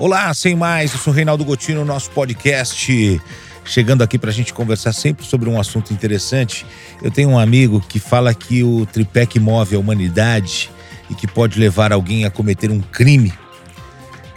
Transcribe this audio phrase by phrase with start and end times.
[0.00, 3.20] Olá, sem mais, eu sou Reinaldo Gotino, nosso podcast
[3.66, 6.64] chegando aqui para a gente conversar sempre sobre um assunto interessante.
[7.02, 10.70] Eu tenho um amigo que fala que o tripé que move a humanidade
[11.10, 13.30] e que pode levar alguém a cometer um crime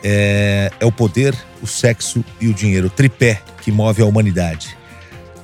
[0.04, 2.88] é, é o poder, o sexo e o dinheiro.
[2.88, 4.78] O tripé que move a humanidade.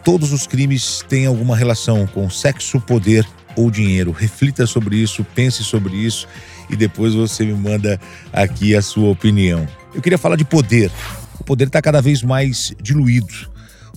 [0.04, 3.26] Todos os crimes têm alguma relação com sexo, poder
[3.56, 4.12] ou dinheiro.
[4.12, 6.28] Reflita sobre isso, pense sobre isso
[6.70, 7.98] e depois você me manda
[8.34, 9.66] aqui a sua opinião.
[9.94, 10.92] Eu queria falar de poder.
[11.40, 13.34] O poder está cada vez mais diluído.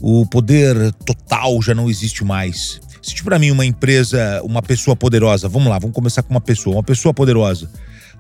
[0.01, 2.81] O poder total já não existe mais.
[3.03, 5.49] Cite para mim uma empresa, uma pessoa poderosa.
[5.49, 7.71] Vamos lá, vamos começar com uma pessoa, uma pessoa poderosa.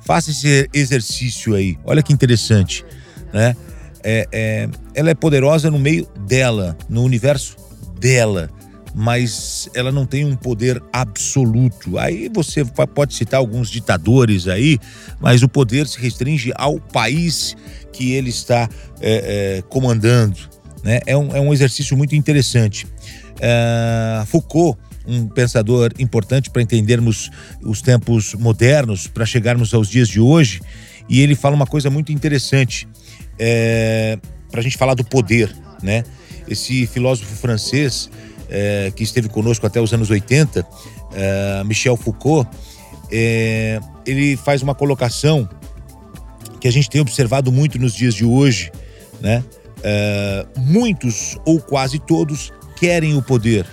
[0.05, 1.79] Faça esse exercício aí.
[1.85, 2.85] Olha que interessante,
[3.33, 3.57] né?
[4.03, 7.57] É, é, ela é poderosa no meio dela, no universo
[8.01, 8.51] dela
[8.95, 11.99] mas ela não tem um poder absoluto.
[11.99, 14.79] Aí você pode citar alguns ditadores aí,
[15.21, 17.57] mas o poder se restringe ao país
[17.93, 18.69] que ele está
[19.01, 20.37] é, é, comandando.
[20.83, 21.01] Né?
[21.07, 22.87] É, um, é um exercício muito interessante.
[23.41, 27.31] É, Foucault, um pensador importante para entendermos
[27.63, 30.61] os tempos modernos, para chegarmos aos dias de hoje,
[31.09, 32.87] e ele fala uma coisa muito interessante
[33.39, 34.19] é,
[34.51, 35.55] para a gente falar do poder.
[35.83, 36.05] Né?
[36.47, 38.11] Esse filósofo francês
[38.55, 40.67] é, que esteve conosco até os anos 80,
[41.15, 42.47] é, Michel Foucault,
[43.11, 45.49] é, ele faz uma colocação
[46.61, 48.71] que a gente tem observado muito nos dias de hoje,
[49.21, 49.43] né?
[50.57, 53.67] Muitos ou quase todos querem o poder,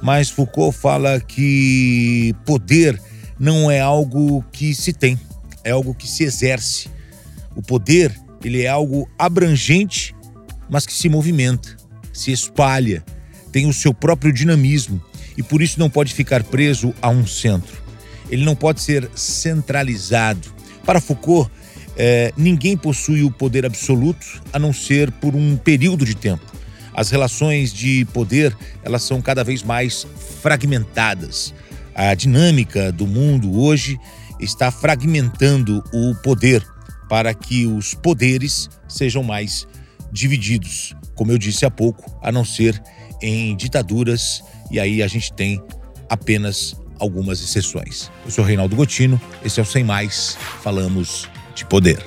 [0.00, 2.98] mas Foucault fala que poder
[3.38, 5.20] não é algo que se tem,
[5.62, 6.88] é algo que se exerce.
[7.54, 10.14] O poder ele é algo abrangente,
[10.70, 11.76] mas que se movimenta,
[12.14, 13.04] se espalha,
[13.52, 15.00] tem o seu próprio dinamismo
[15.36, 17.80] e por isso não pode ficar preso a um centro.
[18.30, 20.52] Ele não pode ser centralizado.
[20.84, 21.50] Para Foucault,
[21.96, 26.44] é, ninguém possui o poder absoluto a não ser por um período de tempo.
[26.94, 30.06] As relações de poder elas são cada vez mais
[30.40, 31.54] fragmentadas.
[31.94, 33.98] A dinâmica do mundo hoje
[34.40, 36.66] está fragmentando o poder
[37.08, 39.66] para que os poderes sejam mais
[40.10, 42.82] divididos, como eu disse há pouco, a não ser
[43.22, 45.62] em ditaduras, e aí a gente tem
[46.08, 48.10] apenas algumas exceções.
[48.24, 52.04] Eu sou Reinaldo Gotino, esse é o Sem Mais, falamos de poder.